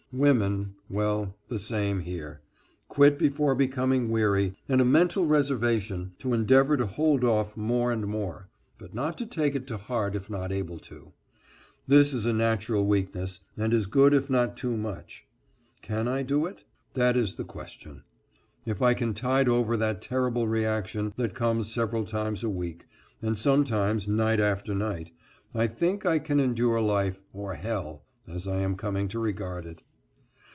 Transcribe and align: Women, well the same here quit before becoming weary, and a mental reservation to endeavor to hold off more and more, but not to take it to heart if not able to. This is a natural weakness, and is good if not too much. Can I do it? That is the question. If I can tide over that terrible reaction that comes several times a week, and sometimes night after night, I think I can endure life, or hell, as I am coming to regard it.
Women, 0.13 0.75
well 0.89 1.37
the 1.47 1.57
same 1.57 2.01
here 2.01 2.41
quit 2.89 3.17
before 3.17 3.55
becoming 3.55 4.09
weary, 4.11 4.57
and 4.67 4.81
a 4.81 4.83
mental 4.83 5.25
reservation 5.25 6.15
to 6.19 6.33
endeavor 6.33 6.75
to 6.75 6.85
hold 6.85 7.23
off 7.23 7.55
more 7.55 7.93
and 7.93 8.05
more, 8.05 8.49
but 8.77 8.93
not 8.93 9.17
to 9.19 9.25
take 9.25 9.55
it 9.55 9.65
to 9.67 9.77
heart 9.77 10.13
if 10.13 10.29
not 10.29 10.51
able 10.51 10.79
to. 10.79 11.13
This 11.87 12.11
is 12.13 12.25
a 12.25 12.33
natural 12.33 12.85
weakness, 12.85 13.39
and 13.55 13.73
is 13.73 13.87
good 13.87 14.13
if 14.13 14.29
not 14.29 14.57
too 14.57 14.75
much. 14.75 15.25
Can 15.81 16.09
I 16.09 16.23
do 16.23 16.45
it? 16.45 16.65
That 16.93 17.15
is 17.15 17.35
the 17.35 17.45
question. 17.45 18.03
If 18.65 18.81
I 18.81 18.93
can 18.93 19.13
tide 19.13 19.47
over 19.47 19.77
that 19.77 20.01
terrible 20.01 20.45
reaction 20.45 21.13
that 21.15 21.33
comes 21.35 21.71
several 21.71 22.03
times 22.03 22.43
a 22.43 22.49
week, 22.49 22.85
and 23.21 23.37
sometimes 23.37 24.09
night 24.09 24.41
after 24.41 24.75
night, 24.75 25.13
I 25.55 25.67
think 25.67 26.05
I 26.05 26.19
can 26.19 26.41
endure 26.41 26.81
life, 26.81 27.21
or 27.31 27.53
hell, 27.53 28.03
as 28.27 28.45
I 28.45 28.57
am 28.57 28.75
coming 28.75 29.07
to 29.07 29.17
regard 29.17 29.65
it. 29.65 29.83